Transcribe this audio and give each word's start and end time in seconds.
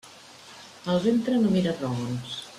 El 0.93 0.97
ventre 1.03 1.37
no 1.45 1.53
mira 1.59 1.77
raons. 1.85 2.39